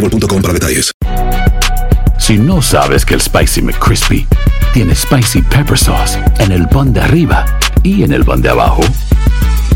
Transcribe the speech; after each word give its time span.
boostmobile.com 0.00 0.42
para 0.42 0.54
detalles. 0.54 0.92
Si 2.18 2.36
no 2.36 2.60
sabes 2.60 3.04
que 3.04 3.14
el 3.14 3.20
Spicy 3.20 3.62
McCrispy 3.62 4.26
tiene 4.72 4.94
Spicy 4.94 5.42
Pepper 5.42 5.78
Sauce 5.78 6.18
en 6.38 6.52
el 6.52 6.68
pan 6.68 6.92
de 6.92 7.00
arriba 7.00 7.46
y 7.82 8.02
en 8.02 8.12
el 8.12 8.24
pan 8.24 8.42
de 8.42 8.50
abajo, 8.50 8.82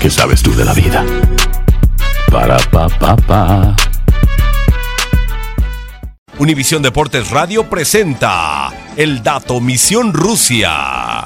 ¿qué 0.00 0.10
sabes 0.10 0.42
tú 0.42 0.54
de 0.54 0.64
la 0.64 0.74
vida? 0.74 1.04
Para, 2.30 2.58
pa, 2.70 2.88
pa, 2.88 3.16
pa. 3.16 3.76
Univisión 6.38 6.82
Deportes 6.82 7.30
Radio 7.30 7.70
presenta 7.70 8.72
el 8.96 9.22
dato 9.22 9.60
Misión 9.60 10.12
Rusia. 10.12 11.24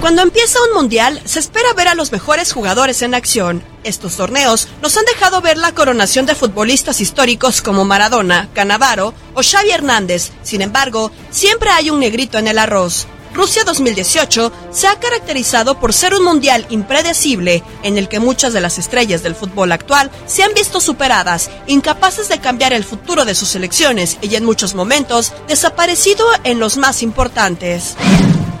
Cuando 0.00 0.22
empieza 0.22 0.58
un 0.68 0.74
mundial, 0.74 1.22
se 1.24 1.38
espera 1.38 1.72
ver 1.74 1.88
a 1.88 1.94
los 1.94 2.12
mejores 2.12 2.52
jugadores 2.52 3.00
en 3.02 3.14
acción. 3.14 3.73
Estos 3.84 4.16
torneos 4.16 4.66
nos 4.80 4.96
han 4.96 5.04
dejado 5.04 5.42
ver 5.42 5.58
la 5.58 5.72
coronación 5.72 6.24
de 6.24 6.34
futbolistas 6.34 7.02
históricos 7.02 7.60
como 7.60 7.84
Maradona, 7.84 8.48
Canavaro 8.54 9.12
o 9.34 9.42
Xavi 9.42 9.70
Hernández. 9.70 10.30
Sin 10.42 10.62
embargo, 10.62 11.12
siempre 11.30 11.68
hay 11.68 11.90
un 11.90 12.00
negrito 12.00 12.38
en 12.38 12.48
el 12.48 12.58
arroz. 12.58 13.06
Rusia 13.34 13.64
2018 13.64 14.52
se 14.70 14.86
ha 14.86 14.98
caracterizado 14.98 15.80
por 15.80 15.92
ser 15.92 16.14
un 16.14 16.24
mundial 16.24 16.66
impredecible 16.70 17.62
en 17.82 17.98
el 17.98 18.08
que 18.08 18.20
muchas 18.20 18.54
de 18.54 18.60
las 18.62 18.78
estrellas 18.78 19.22
del 19.22 19.34
fútbol 19.34 19.72
actual 19.72 20.10
se 20.26 20.44
han 20.44 20.54
visto 20.54 20.80
superadas, 20.80 21.50
incapaces 21.66 22.28
de 22.28 22.38
cambiar 22.38 22.72
el 22.72 22.84
futuro 22.84 23.24
de 23.26 23.34
sus 23.34 23.48
selecciones 23.48 24.16
y 24.22 24.34
en 24.36 24.44
muchos 24.44 24.74
momentos 24.74 25.34
desaparecido 25.46 26.24
en 26.44 26.58
los 26.58 26.78
más 26.78 27.02
importantes. 27.02 27.96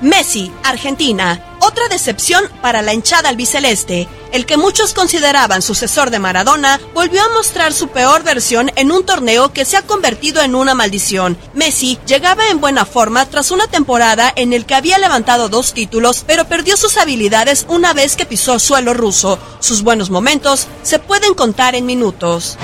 Messi, 0.02 0.52
Argentina. 0.64 1.53
Otra 1.66 1.88
decepción 1.88 2.44
para 2.60 2.82
la 2.82 2.92
hinchada 2.92 3.30
albiceleste. 3.30 4.06
El 4.32 4.44
que 4.44 4.58
muchos 4.58 4.92
consideraban 4.92 5.62
sucesor 5.62 6.10
de 6.10 6.18
Maradona 6.18 6.78
volvió 6.92 7.22
a 7.22 7.30
mostrar 7.30 7.72
su 7.72 7.88
peor 7.88 8.22
versión 8.22 8.70
en 8.76 8.92
un 8.92 9.06
torneo 9.06 9.50
que 9.54 9.64
se 9.64 9.78
ha 9.78 9.82
convertido 9.82 10.42
en 10.42 10.56
una 10.56 10.74
maldición. 10.74 11.38
Messi 11.54 11.98
llegaba 12.06 12.48
en 12.48 12.60
buena 12.60 12.84
forma 12.84 13.24
tras 13.24 13.50
una 13.50 13.66
temporada 13.66 14.30
en 14.36 14.52
el 14.52 14.66
que 14.66 14.74
había 14.74 14.98
levantado 14.98 15.48
dos 15.48 15.72
títulos, 15.72 16.22
pero 16.26 16.44
perdió 16.44 16.76
sus 16.76 16.98
habilidades 16.98 17.64
una 17.66 17.94
vez 17.94 18.14
que 18.14 18.26
pisó 18.26 18.58
suelo 18.58 18.92
ruso. 18.92 19.38
Sus 19.60 19.82
buenos 19.82 20.10
momentos 20.10 20.66
se 20.82 20.98
pueden 20.98 21.32
contar 21.32 21.74
en 21.74 21.86
minutos. 21.86 22.58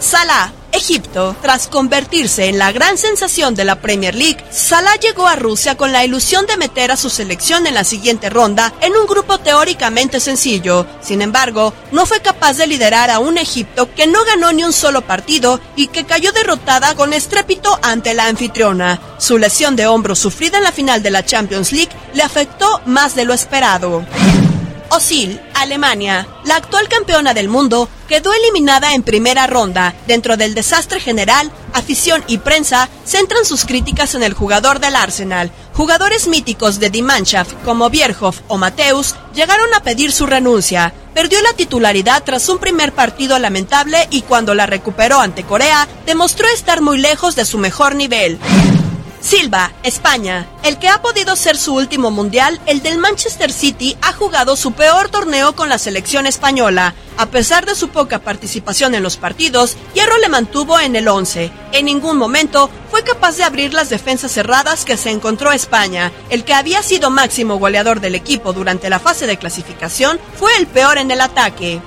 Salah, 0.00 0.50
Egipto, 0.72 1.36
tras 1.42 1.68
convertirse 1.68 2.46
en 2.46 2.56
la 2.56 2.72
gran 2.72 2.96
sensación 2.96 3.54
de 3.54 3.66
la 3.66 3.82
Premier 3.82 4.14
League, 4.14 4.42
Salah 4.50 4.96
llegó 4.96 5.26
a 5.26 5.36
Rusia 5.36 5.76
con 5.76 5.92
la 5.92 6.06
ilusión 6.06 6.46
de 6.46 6.56
meter 6.56 6.90
a 6.90 6.96
su 6.96 7.10
selección 7.10 7.66
en 7.66 7.74
la 7.74 7.84
siguiente 7.84 8.30
ronda 8.30 8.72
en 8.80 8.96
un 8.96 9.06
grupo 9.06 9.38
teóricamente 9.38 10.18
sencillo. 10.18 10.86
Sin 11.02 11.20
embargo, 11.20 11.74
no 11.92 12.06
fue 12.06 12.20
capaz 12.20 12.56
de 12.56 12.66
liderar 12.66 13.10
a 13.10 13.18
un 13.18 13.36
Egipto 13.36 13.94
que 13.94 14.06
no 14.06 14.24
ganó 14.24 14.52
ni 14.52 14.64
un 14.64 14.72
solo 14.72 15.02
partido 15.02 15.60
y 15.76 15.88
que 15.88 16.04
cayó 16.04 16.32
derrotada 16.32 16.94
con 16.94 17.12
estrépito 17.12 17.78
ante 17.82 18.14
la 18.14 18.26
anfitriona. 18.26 18.98
Su 19.18 19.36
lesión 19.36 19.76
de 19.76 19.86
hombro 19.86 20.14
sufrida 20.14 20.56
en 20.56 20.64
la 20.64 20.72
final 20.72 21.02
de 21.02 21.10
la 21.10 21.26
Champions 21.26 21.72
League 21.72 21.92
le 22.14 22.22
afectó 22.22 22.80
más 22.86 23.14
de 23.14 23.26
lo 23.26 23.34
esperado. 23.34 24.02
Osil, 24.92 25.40
Alemania, 25.60 26.26
la 26.44 26.56
actual 26.56 26.88
campeona 26.88 27.34
del 27.34 27.48
mundo, 27.48 27.88
quedó 28.08 28.32
eliminada 28.32 28.94
en 28.94 29.02
primera 29.02 29.46
ronda. 29.46 29.94
Dentro 30.06 30.36
del 30.36 30.54
desastre 30.54 31.00
general, 31.00 31.52
afición 31.74 32.24
y 32.26 32.38
prensa 32.38 32.88
centran 33.04 33.44
sus 33.44 33.64
críticas 33.64 34.14
en 34.14 34.22
el 34.22 34.32
jugador 34.32 34.80
del 34.80 34.96
Arsenal. 34.96 35.52
Jugadores 35.74 36.28
míticos 36.28 36.80
de 36.80 36.90
Die 36.90 37.02
Mannschaft 37.02 37.52
como 37.64 37.90
Bierhoff 37.90 38.40
o 38.48 38.56
Mateus 38.58 39.14
llegaron 39.34 39.72
a 39.74 39.82
pedir 39.82 40.12
su 40.12 40.26
renuncia. 40.26 40.94
Perdió 41.14 41.40
la 41.42 41.52
titularidad 41.52 42.22
tras 42.24 42.48
un 42.48 42.58
primer 42.58 42.92
partido 42.92 43.38
lamentable 43.38 44.08
y 44.10 44.22
cuando 44.22 44.54
la 44.54 44.66
recuperó 44.66 45.20
ante 45.20 45.44
Corea, 45.44 45.86
demostró 46.06 46.48
estar 46.48 46.80
muy 46.80 46.98
lejos 46.98 47.36
de 47.36 47.44
su 47.44 47.58
mejor 47.58 47.94
nivel. 47.94 48.38
Silva, 49.20 49.72
España. 49.82 50.48
El 50.62 50.78
que 50.78 50.88
ha 50.88 51.02
podido 51.02 51.36
ser 51.36 51.56
su 51.56 51.74
último 51.74 52.10
mundial, 52.10 52.58
el 52.64 52.82
del 52.82 52.96
Manchester 52.96 53.52
City, 53.52 53.96
ha 54.00 54.12
jugado 54.14 54.56
su 54.56 54.72
peor 54.72 55.10
torneo 55.10 55.54
con 55.54 55.68
la 55.68 55.78
selección 55.78 56.26
española. 56.26 56.94
A 57.18 57.26
pesar 57.26 57.66
de 57.66 57.74
su 57.74 57.88
poca 57.88 58.20
participación 58.20 58.94
en 58.94 59.02
los 59.02 59.18
partidos, 59.18 59.76
Hierro 59.94 60.16
le 60.18 60.30
mantuvo 60.30 60.80
en 60.80 60.96
el 60.96 61.06
11. 61.06 61.52
En 61.72 61.84
ningún 61.84 62.16
momento 62.16 62.70
fue 62.90 63.04
capaz 63.04 63.36
de 63.36 63.44
abrir 63.44 63.74
las 63.74 63.90
defensas 63.90 64.32
cerradas 64.32 64.86
que 64.86 64.96
se 64.96 65.10
encontró 65.10 65.52
España. 65.52 66.12
El 66.30 66.44
que 66.44 66.54
había 66.54 66.82
sido 66.82 67.10
máximo 67.10 67.58
goleador 67.58 68.00
del 68.00 68.14
equipo 68.14 68.54
durante 68.54 68.88
la 68.88 69.00
fase 69.00 69.26
de 69.26 69.36
clasificación 69.36 70.18
fue 70.38 70.56
el 70.56 70.66
peor 70.66 70.96
en 70.96 71.10
el 71.10 71.20
ataque. 71.20 71.82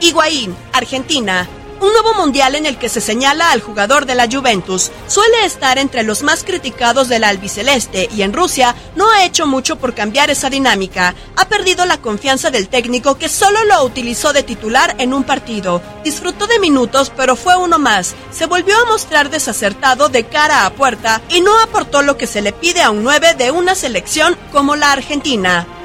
Higuaín, 0.00 0.54
Argentina. 0.72 1.48
Un 1.80 1.92
nuevo 1.92 2.12
mundial 2.14 2.56
en 2.56 2.66
el 2.66 2.76
que 2.76 2.88
se 2.88 3.00
señala 3.00 3.52
al 3.52 3.60
jugador 3.60 4.04
de 4.04 4.16
la 4.16 4.28
Juventus. 4.28 4.90
Suele 5.06 5.44
estar 5.44 5.78
entre 5.78 6.02
los 6.02 6.24
más 6.24 6.42
criticados 6.42 7.08
del 7.08 7.22
albiceleste 7.22 8.08
y 8.12 8.22
en 8.22 8.32
Rusia 8.32 8.74
no 8.96 9.08
ha 9.12 9.24
hecho 9.24 9.46
mucho 9.46 9.76
por 9.76 9.94
cambiar 9.94 10.28
esa 10.28 10.50
dinámica. 10.50 11.14
Ha 11.36 11.48
perdido 11.48 11.86
la 11.86 11.98
confianza 11.98 12.50
del 12.50 12.68
técnico 12.68 13.16
que 13.16 13.28
solo 13.28 13.64
lo 13.64 13.84
utilizó 13.84 14.32
de 14.32 14.42
titular 14.42 14.96
en 14.98 15.14
un 15.14 15.22
partido. 15.22 15.80
Disfrutó 16.02 16.48
de 16.48 16.58
minutos 16.58 17.12
pero 17.16 17.36
fue 17.36 17.54
uno 17.54 17.78
más. 17.78 18.16
Se 18.32 18.46
volvió 18.46 18.76
a 18.76 18.86
mostrar 18.86 19.30
desacertado 19.30 20.08
de 20.08 20.24
cara 20.24 20.66
a 20.66 20.70
puerta 20.70 21.22
y 21.28 21.42
no 21.42 21.60
aportó 21.60 22.02
lo 22.02 22.16
que 22.16 22.26
se 22.26 22.42
le 22.42 22.52
pide 22.52 22.82
a 22.82 22.90
un 22.90 23.04
9 23.04 23.34
de 23.34 23.52
una 23.52 23.76
selección 23.76 24.36
como 24.50 24.74
la 24.74 24.90
Argentina. 24.90 25.77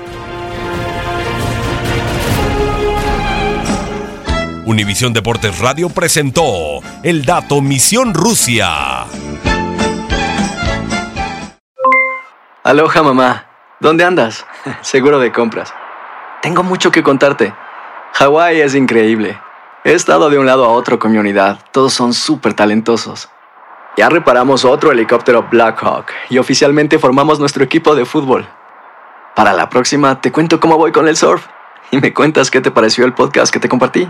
Univisión 4.74 5.14
Deportes 5.14 5.60
Radio 5.60 5.88
presentó 5.90 6.80
el 7.04 7.26
dato 7.26 7.62
Misión 7.62 8.12
Rusia. 8.12 9.06
Aloha 12.64 13.04
mamá, 13.04 13.46
¿dónde 13.80 14.04
andas? 14.04 14.48
Seguro 14.82 15.20
de 15.20 15.32
compras. 15.32 15.72
Tengo 16.42 16.64
mucho 16.64 16.90
que 16.90 17.04
contarte. 17.04 17.54
Hawái 18.14 18.62
es 18.62 18.74
increíble. 18.74 19.40
He 19.84 19.94
estado 19.94 20.32
de 20.32 20.40
un 20.40 20.48
lado 20.48 20.66
a 20.66 20.70
otro 20.70 20.98
con 20.98 21.12
mi 21.12 21.20
unidad. 21.20 21.60
Todos 21.72 21.94
son 21.94 22.12
súper 22.16 22.56
talentosos. 22.56 23.30
Ya 23.96 24.10
reparamos 24.10 24.66
otro 24.66 24.92
helicóptero 24.92 25.50
Blackhawk 25.52 26.08
y 26.32 26.40
oficialmente 26.40 26.98
formamos 26.98 27.40
nuestro 27.40 27.64
equipo 27.64 27.94
de 27.94 28.06
fútbol. 28.06 28.48
Para 29.36 29.54
la 29.54 29.70
próxima 29.70 30.20
te 30.20 30.32
cuento 30.32 30.60
cómo 30.60 30.80
voy 30.80 30.92
con 30.92 31.08
el 31.08 31.16
surf 31.16 31.46
y 31.92 32.00
me 32.00 32.12
cuentas 32.12 32.50
qué 32.50 32.60
te 32.60 32.72
pareció 32.72 33.06
el 33.06 33.14
podcast 33.14 33.54
que 33.54 33.60
te 33.60 33.70
compartí. 33.70 34.10